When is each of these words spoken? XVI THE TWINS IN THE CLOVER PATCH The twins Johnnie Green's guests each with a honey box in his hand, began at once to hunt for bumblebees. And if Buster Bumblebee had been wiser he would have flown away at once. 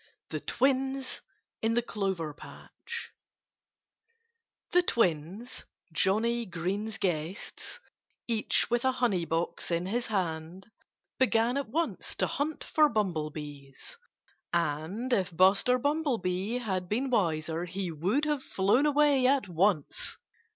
XVI 0.01 0.31
THE 0.31 0.39
TWINS 0.39 1.21
IN 1.61 1.73
THE 1.75 1.83
CLOVER 1.83 2.33
PATCH 2.33 3.11
The 4.71 4.81
twins 4.81 5.65
Johnnie 5.93 6.47
Green's 6.47 6.97
guests 6.97 7.79
each 8.27 8.67
with 8.71 8.83
a 8.83 8.93
honey 8.93 9.25
box 9.25 9.69
in 9.69 9.85
his 9.85 10.07
hand, 10.07 10.71
began 11.19 11.55
at 11.55 11.69
once 11.69 12.15
to 12.15 12.25
hunt 12.25 12.63
for 12.63 12.89
bumblebees. 12.89 13.99
And 14.51 15.13
if 15.13 15.37
Buster 15.37 15.77
Bumblebee 15.77 16.57
had 16.57 16.89
been 16.89 17.11
wiser 17.11 17.65
he 17.65 17.91
would 17.91 18.25
have 18.25 18.41
flown 18.41 18.87
away 18.87 19.27
at 19.27 19.47
once. 19.47 20.17